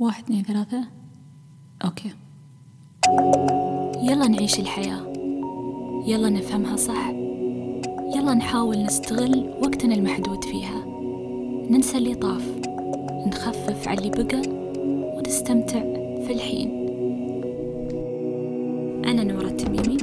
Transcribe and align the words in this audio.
واحد 0.00 0.24
اثنين 0.24 0.42
ثلاثة. 0.42 0.84
أوكي. 1.84 2.10
يلا 4.02 4.28
نعيش 4.28 4.60
الحياة. 4.60 5.12
يلا 6.06 6.30
نفهمها 6.30 6.76
صح. 6.76 7.08
يلا 8.16 8.34
نحاول 8.34 8.82
نستغل 8.82 9.54
وقتنا 9.62 9.94
المحدود 9.94 10.44
فيها. 10.44 10.84
ننسى 11.70 11.98
اللي 11.98 12.14
طاف. 12.14 12.60
نخفف 13.26 13.88
على 13.88 13.98
اللي 13.98 14.10
بقى 14.10 14.42
ونستمتع 15.16 15.80
في 16.26 16.32
الحين. 16.32 16.68
أنا 19.04 19.24
نورة 19.24 19.46
التميمي 19.46 19.96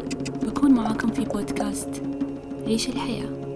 بكون 0.44 0.72
معاكم 0.72 1.08
في 1.08 1.24
بودكاست 1.24 2.02
عيش 2.68 2.90
الحياة. 2.90 3.47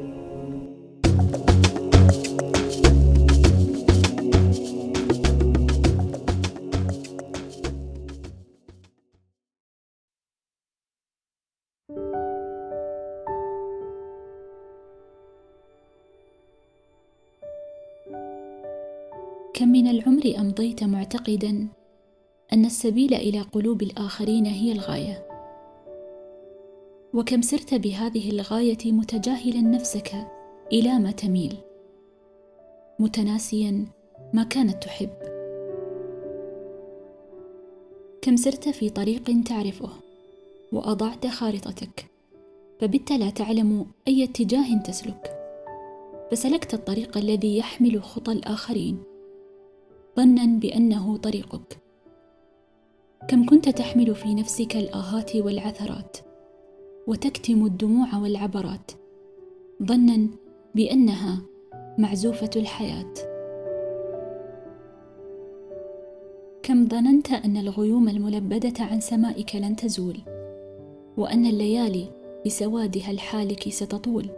كم 19.53 19.67
من 19.67 19.87
العمر 19.87 20.33
أمضيت 20.37 20.83
معتقدا 20.83 21.67
أن 22.53 22.65
السبيل 22.65 23.13
إلى 23.13 23.41
قلوب 23.41 23.81
الآخرين 23.81 24.45
هي 24.45 24.71
الغاية. 24.71 25.27
وكم 27.13 27.41
سرت 27.41 27.73
بهذه 27.73 28.29
الغاية 28.29 28.91
متجاهلا 28.91 29.61
نفسك 29.61 30.11
إلى 30.71 30.99
ما 30.99 31.11
تميل 31.11 31.55
متناسيا 32.99 33.85
ما 34.33 34.43
كانت 34.43 34.83
تحب. 34.83 35.09
كم 38.21 38.35
سرت 38.35 38.69
في 38.69 38.89
طريق 38.89 39.43
تعرفه 39.45 39.89
وأضعت 40.71 41.27
خارطتك 41.27 42.05
فبت 42.79 43.11
لا 43.11 43.29
تعلم 43.29 43.85
أي 44.07 44.23
اتجاه 44.23 44.77
تسلك. 44.77 45.40
فسلكت 46.31 46.73
الطريق 46.73 47.17
الذي 47.17 47.57
يحمل 47.57 48.03
خطى 48.03 48.31
الآخرين 48.31 48.97
ظنا 50.17 50.45
بأنه 50.45 51.17
طريقك. 51.17 51.77
كم 53.27 53.45
كنت 53.45 53.69
تحمل 53.69 54.15
في 54.15 54.35
نفسك 54.35 54.75
الآهات 54.75 55.35
والعثرات 55.35 56.17
وتكتم 57.07 57.65
الدموع 57.65 58.17
والعبرات 58.17 58.91
ظنا 59.83 60.27
بأنها 60.75 61.41
معزوفة 61.97 62.49
الحياة. 62.55 63.13
كم 66.63 66.87
ظننت 66.87 67.31
أن 67.31 67.57
الغيوم 67.57 68.09
الملبدة 68.09 68.83
عن 68.83 68.99
سمائك 68.99 69.55
لن 69.55 69.75
تزول 69.75 70.17
وأن 71.17 71.45
الليالي 71.45 72.07
بسوادها 72.45 73.11
الحالك 73.11 73.69
ستطول 73.69 74.29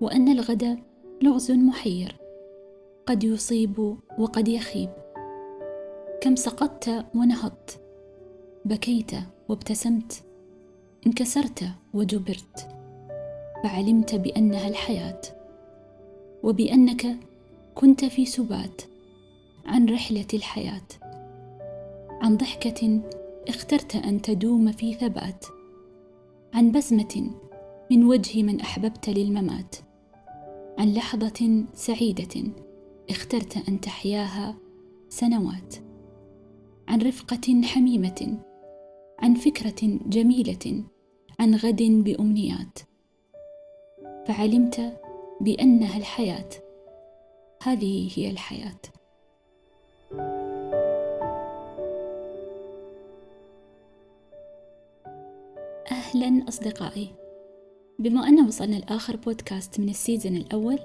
وأن 0.00 0.28
الغد 0.28 0.78
لغز 1.22 1.50
محير. 1.50 2.16
قد 3.06 3.24
يصيب 3.24 3.96
وقد 4.18 4.48
يخيب. 4.48 4.90
كم 6.20 6.36
سقطت 6.36 7.06
ونهضت. 7.14 7.80
بكيت 8.64 9.10
وابتسمت. 9.48 10.24
انكسرت 11.06 11.64
وجبرت. 11.94 12.68
فعلمت 13.62 14.14
بأنها 14.14 14.68
الحياة. 14.68 15.20
وبأنك 16.42 17.06
كنت 17.74 18.04
في 18.04 18.26
سبات 18.26 18.82
عن 19.66 19.88
رحلة 19.88 20.26
الحياة. 20.34 20.88
عن 22.20 22.36
ضحكة 22.36 23.00
اخترت 23.48 23.96
أن 23.96 24.22
تدوم 24.22 24.72
في 24.72 24.94
ثبات. 24.94 25.46
عن 26.54 26.72
بسمه 26.72 27.30
من 27.90 28.04
وجه 28.04 28.42
من 28.42 28.60
أحببت 28.60 29.08
للممات. 29.10 29.85
عن 30.78 30.92
لحظة 30.92 31.64
سعيدة 31.74 32.52
اخترت 33.10 33.68
أن 33.68 33.80
تحياها 33.80 34.56
سنوات. 35.08 35.74
عن 36.88 37.02
رفقة 37.02 37.62
حميمة 37.64 38.38
عن 39.18 39.34
فكرة 39.34 39.98
جميلة 40.06 40.84
عن 41.40 41.54
غد 41.54 41.82
بأمنيات. 41.82 42.78
فعلمت 44.26 45.00
بأنها 45.40 45.98
الحياة. 45.98 46.48
هذه 47.62 48.10
هي 48.16 48.30
الحياة. 48.30 48.80
أهلا 55.90 56.48
أصدقائي. 56.48 57.25
بما 57.98 58.28
ان 58.28 58.46
وصلنا 58.46 58.76
لآخر 58.76 59.16
بودكاست 59.16 59.80
من 59.80 59.88
ال 59.88 59.95
season 59.95 60.36
الأول 60.36 60.78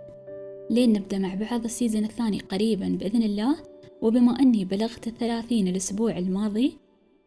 لين 0.69 0.93
نبدأ 0.93 1.17
مع 1.17 1.35
بعض 1.35 1.63
ال 1.63 1.69
season 1.69 2.03
الثاني 2.03 2.39
قريبا 2.39 2.97
بإذن 2.99 3.23
الله. 3.23 3.55
وبما 4.01 4.39
أني 4.39 4.65
بلغت 4.65 5.07
الثلاثين 5.07 5.67
الأسبوع 5.67 6.17
الماضي 6.17 6.77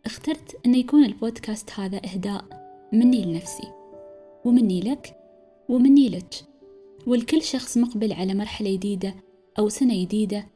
اخترت 0.07 0.57
أن 0.67 0.75
يكون 0.75 1.05
البودكاست 1.05 1.71
هذا 1.71 1.97
إهداء 1.97 2.45
مني 2.93 3.25
لنفسي 3.25 3.69
ومني 4.45 4.81
لك 4.81 5.17
ومني 5.69 6.09
لك. 6.09 6.35
ولكل 7.07 7.43
شخص 7.43 7.79
مقبل 7.79 8.13
على 8.13 8.35
مرحلة 8.35 8.73
جديدة 8.77 9.15
أو 9.59 9.69
سنة 9.69 10.03
جديدة 10.03 10.47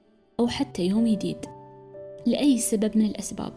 أو 0.41 0.49
حتى 0.49 0.87
يوم 0.87 1.09
جديد 1.09 1.39
لأي 2.27 2.59
سبب 2.59 2.97
من 2.97 3.05
الأسباب. 3.07 3.53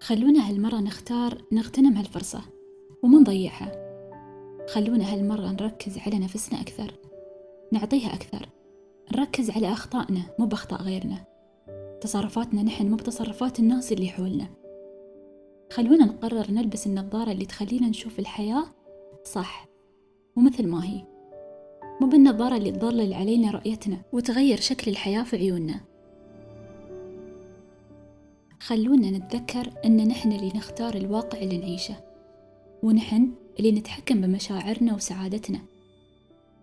خلونا 0.00 0.50
هالمرة 0.50 0.76
نختار 0.76 1.42
نغتنم 1.52 1.96
هالفرصة. 1.96 2.55
وما 3.02 3.18
نضيعها. 3.18 3.72
خلونا 4.68 5.12
هالمرة 5.14 5.46
نركز 5.46 5.98
على 5.98 6.18
نفسنا 6.18 6.60
أكثر. 6.60 6.94
نعطيها 7.72 8.14
أكثر. 8.14 8.48
نركز 9.16 9.50
على 9.50 9.72
أخطائنا 9.72 10.22
مو 10.38 10.46
بأخطاء 10.46 10.82
غيرنا. 10.82 11.24
تصرفاتنا 12.00 12.62
نحن 12.62 12.90
مو 12.90 12.96
بتصرفات 12.96 13.60
الناس 13.60 13.92
اللي 13.92 14.08
حولنا. 14.08 14.46
خلونا 15.72 16.04
نقرر 16.04 16.50
نلبس 16.50 16.86
النظارة 16.86 17.32
اللي 17.32 17.46
تخلينا 17.46 17.88
نشوف 17.88 18.18
الحياة 18.18 18.64
صح 19.24 19.68
ومثل 20.36 20.66
ما 20.66 20.84
هي. 20.84 21.04
مو 22.00 22.06
بالنظارة 22.06 22.56
اللي 22.56 22.70
تضلل 22.70 23.14
علينا 23.14 23.50
رؤيتنا 23.50 23.96
وتغير 24.12 24.60
شكل 24.60 24.90
الحياة 24.90 25.22
في 25.22 25.36
عيوننا. 25.36 25.80
خلونا 28.60 29.10
نتذكر 29.10 29.72
أن 29.84 30.08
نحن 30.08 30.32
اللي 30.32 30.52
نختار 30.54 30.94
الواقع 30.94 31.38
اللي 31.38 31.58
نعيشه. 31.58 31.94
ونحن 32.86 33.30
اللي 33.58 33.72
نتحكم 33.72 34.20
بمشاعرنا 34.20 34.94
وسعادتنا. 34.94 35.60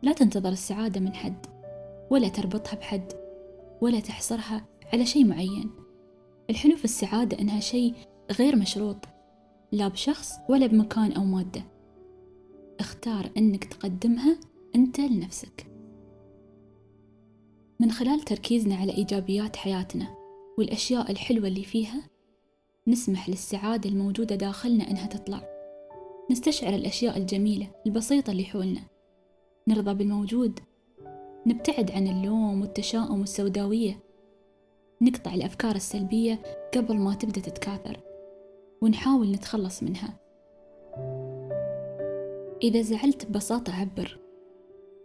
لا 0.02 0.14
تنتظر 0.14 0.50
السعادة 0.50 1.00
من 1.00 1.14
حد 1.14 1.46
ولا 2.10 2.28
تربطها 2.28 2.76
بحد 2.76 3.14
ولا 3.82 4.00
تحصرها 4.00 4.66
على 4.94 5.06
شيء 5.06 5.26
معين. 5.26 5.72
الحلو 6.50 6.76
في 6.76 6.86
السعادة 6.86 7.40
إنها 7.40 7.60
شيء 7.60 7.94
غير 8.32 8.56
مشروط 8.56 8.98
لا 9.72 9.88
بشخص 9.88 10.32
ولا 10.50 10.68
بمكان 10.68 11.12
أو 11.12 11.24
مادة. 11.24 11.64
اختار 12.80 13.30
إنك 13.38 13.64
تقدمها 13.64 14.40
أنت 14.76 15.00
لنفسك. 15.00 15.68
من 17.80 17.92
خلال 17.92 18.22
تركيزنا 18.22 18.76
على 18.76 18.98
إيجابيات 18.98 19.56
حياتنا 19.56 20.16
والأشياء 20.58 21.12
الحلوة 21.12 21.48
اللي 21.48 21.64
فيها 21.64 22.10
نسمح 22.88 23.30
للسعادة 23.30 23.90
الموجودة 23.90 24.36
داخلنا 24.36 24.92
إنها 24.92 25.06
تطلع. 25.06 25.53
نستشعر 26.32 26.76
الأشياء 26.76 27.18
الجميلة 27.18 27.68
البسيطة 27.86 28.32
اللي 28.32 28.44
حولنا. 28.44 28.82
نرضى 29.68 29.94
بالموجود. 29.94 30.60
نبتعد 31.46 31.92
عن 31.92 32.08
اللوم 32.08 32.62
والتشاؤم 32.62 33.20
والسوداوية. 33.20 34.00
نقطع 35.02 35.34
الأفكار 35.34 35.76
السلبية 35.76 36.42
قبل 36.74 36.96
ما 36.96 37.14
تبدأ 37.16 37.42
تتكاثر. 37.42 38.00
ونحاول 38.82 39.32
نتخلص 39.32 39.84
منها. 39.84 40.20
إذا 42.64 42.82
زعلت 42.82 43.26
ببساطة 43.26 43.76
عبر. 43.76 44.20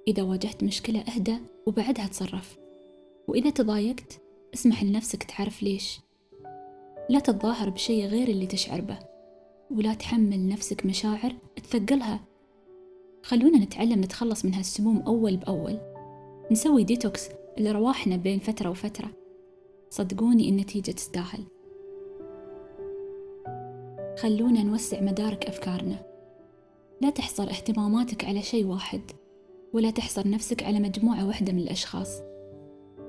إذا 0.08 0.22
واجهت 0.22 0.64
مشكلة 0.64 1.00
أهدى 1.00 1.36
وبعدها 1.66 2.06
تصرف 2.06 2.58
وإذا 3.28 3.50
تضايقت 3.50 4.20
اسمح 4.54 4.84
لنفسك 4.84 5.22
تعرف 5.22 5.62
ليش. 5.62 6.00
لا 7.08 7.18
تتظاهر 7.18 7.70
بشيء 7.70 8.06
غير 8.06 8.28
اللي 8.28 8.46
تشعر 8.46 8.80
به. 8.80 9.07
ولا 9.70 9.94
تحمل 9.94 10.48
نفسك 10.48 10.86
مشاعر 10.86 11.32
تثقلها. 11.56 12.20
خلونا 13.22 13.58
نتعلم 13.58 14.00
نتخلص 14.00 14.44
من 14.44 14.54
هالسموم 14.54 15.02
أول 15.02 15.36
بأول. 15.36 15.78
نسوي 16.50 16.84
ديتوكس 16.84 17.28
لرواحنا 17.58 18.16
بين 18.16 18.38
فترة 18.38 18.70
وفترة. 18.70 19.10
صدقوني 19.90 20.48
النتيجة 20.48 20.90
تستاهل. 20.90 21.44
خلونا 24.18 24.62
نوسع 24.62 25.00
مدارك 25.00 25.46
أفكارنا. 25.46 26.06
لا 27.00 27.10
تحصر 27.10 27.50
اهتماماتك 27.50 28.24
على 28.24 28.42
شيء 28.42 28.66
واحد 28.66 29.00
ولا 29.72 29.90
تحصر 29.90 30.28
نفسك 30.28 30.62
على 30.62 30.80
مجموعة 30.80 31.26
واحدة 31.26 31.52
من 31.52 31.58
الأشخاص. 31.58 32.20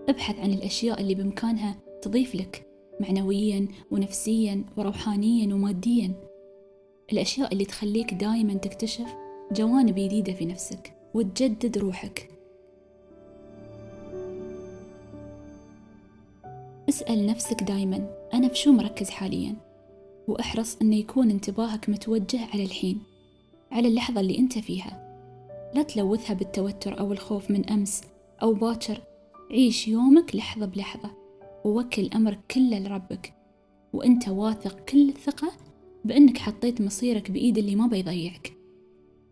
ابحث 0.10 0.40
عن 0.40 0.54
الأشياء 0.54 1.02
اللي 1.02 1.16
بإمكانها 1.16 1.76
تضيف 2.02 2.36
لك 2.36 2.68
معنويا 3.00 3.68
ونفسيا 3.92 4.66
وروحانيا 4.78 5.54
وماديا. 5.56 6.29
الأشياء 7.14 7.54
اللي 7.54 7.66
تخليك 7.66 8.14
دايما 8.14 8.54
تكتشف 8.54 9.16
جوانب 9.52 9.96
جديدة 9.96 10.34
في 10.34 10.46
نفسك 10.46 10.94
وتجدد 11.14 11.78
روحك. 11.78 12.30
اسأل 16.90 17.26
نفسك 17.26 17.64
دايما 17.64 18.28
أنا 18.34 18.48
في 18.48 18.56
شو 18.56 18.72
مركز 18.72 19.10
حاليا؟ 19.10 19.56
وأحرص 20.28 20.78
أن 20.82 20.94
يكون 20.94 21.30
انتباهك 21.30 21.90
متوجه 21.90 22.46
على 22.54 22.64
الحين 22.64 23.02
على 23.72 23.88
اللحظة 23.88 24.22
اللي 24.22 24.38
أنت 24.38 24.60
فيها. 24.60 25.10
لا 25.74 25.84
تلوثها 25.84 26.34
بالتوتر 26.34 27.00
أو 27.00 27.12
الخوف 27.12 27.52
من 27.52 27.70
أمس 27.70 28.02
أو 28.42 28.54
باكر. 28.54 29.02
عيش 29.52 29.88
يومك 29.88 30.36
لحظة 30.36 30.66
بلحظة 30.66 31.12
ووكل 31.66 32.10
أمرك 32.16 32.40
كله 32.52 32.80
لربك. 32.80 33.34
وأنت 33.94 34.30
واثق 34.30 34.80
كل 34.80 35.10
الثقة 35.10 35.52
بأنك 36.06 36.38
حطيت 36.38 36.82
مصيرك 36.82 37.32
بإيد 37.32 37.58
اللي 37.58 37.76
ما 37.76 37.88
بيضيعك 37.88 38.54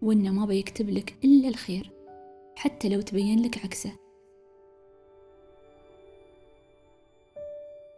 وإنه 0.02 0.32
ما 0.32 0.46
بيكتب 0.46 0.90
لك 0.90 1.16
إلا 1.24 1.48
الخير 1.48 1.92
حتى 2.56 2.90
لو 2.90 3.02
تبين 3.02 3.42
لك 3.46 3.58
عكسه. 3.66 3.92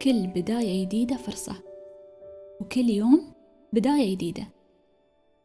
كل 0.02 0.26
بداية 0.26 0.84
جديدة 0.84 1.16
فرصة 1.16 1.62
وكل 2.60 2.90
يوم 2.90 3.32
بداية 3.72 4.14
جديدة. 4.14 4.48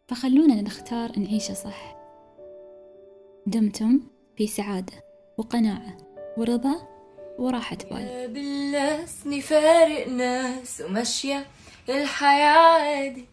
فخلونا 0.08 0.62
نختار 0.62 1.20
نعيشه 1.20 1.54
صح. 1.54 1.96
دمتم 3.48 4.02
في 4.38 4.48
سعادة 4.48 4.94
وقناعة 5.38 5.98
ورضا 6.38 6.88
وراحة 7.40 7.78
بال. 7.92 8.28
بالله 8.34 9.06
سني 9.06 9.42
فارق 9.42 10.08
ناس 10.08 10.82
وماشية 10.82 11.46
الحياة 11.90 12.58
عادي 12.58 13.26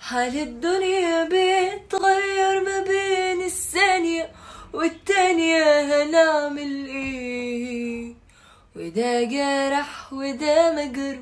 حال 0.00 0.38
الدنيا 0.38 1.24
بيتغير 1.24 2.60
ما 2.64 2.80
بين 2.80 3.42
الثانية 3.42 4.30
والتانية؟ 4.72 5.80
هنعمل 6.04 6.86
إيه 6.86 8.14
وده 8.76 9.22
جرح 9.22 10.12
وده 10.12 10.72
مجروح 10.72 11.18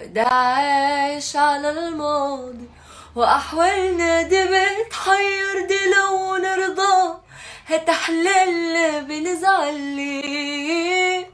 وده 0.00 0.22
عايش 0.22 1.36
على 1.36 1.70
الماضي. 1.70 2.68
وأحوالنا 3.16 4.22
دي 4.22 4.44
بتحير 4.44 5.66
دي 5.68 5.78
لو 5.96 6.36
نرضى 6.36 7.18
هتحلل 7.66 9.04
بنزعل 9.04 9.74
ليه؟ 9.80 11.30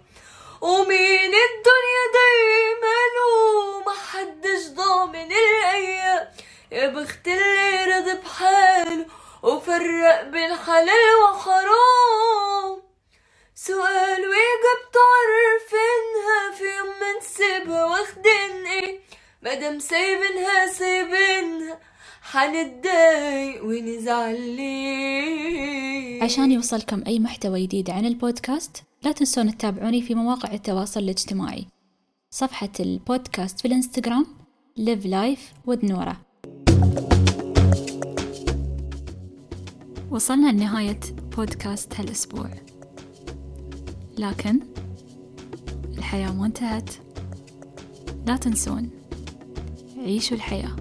ومين 0.60 1.32
الدنيا 1.48 2.04
دايما 2.18 3.00
ومحدش 4.20 4.68
ضامن 4.74 5.32
الأيام 5.32 6.28
يا 6.72 6.88
بخت 6.88 7.28
اللي 7.28 7.84
رضى 7.84 8.14
بحاله 8.20 9.06
وفرق 9.42 10.22
بين 10.22 10.54
حلال 10.54 11.14
وحرام. 11.24 12.82
سؤال 13.54 14.20
وإجابته 14.30 15.06
عارفينها 15.30 16.58
في 16.58 16.64
يوم 16.64 16.88
ما 17.00 17.18
نسيبها 17.18 17.84
واخدين 17.84 18.66
إيه؟ 18.66 19.00
مادام 19.42 19.78
سايبينها 19.78 20.66
سايبينها. 20.66 21.78
حنتضايق 22.22 23.64
ونزعل 23.64 24.40
ليه 24.56 26.22
عشان 26.22 26.52
يوصلكم 26.52 27.02
أي 27.06 27.18
محتوى 27.18 27.66
جديد 27.66 27.90
عن 27.90 28.06
البودكاست 28.06 28.76
لا 29.02 29.12
تنسون 29.12 29.56
تتابعوني 29.56 30.02
في 30.02 30.14
مواقع 30.14 30.52
التواصل 30.52 31.00
الاجتماعي. 31.00 31.66
صفحة 32.32 32.70
البودكاست 32.80 33.60
في 33.60 33.68
الانستغرام 33.68 34.26
live 34.80 35.04
life 35.04 35.70
with 35.70 35.84
نورة 35.84 36.20
وصلنا 40.10 40.52
لنهاية 40.52 41.00
بودكاست 41.36 41.94
هالأسبوع. 42.00 42.50
لكن 44.18 44.60
الحياة 45.98 46.32
ما 46.32 46.46
انتهت. 46.46 46.90
لا 48.26 48.36
تنسون 48.36 48.90
عيشوا 49.98 50.36
الحياة. 50.36 50.76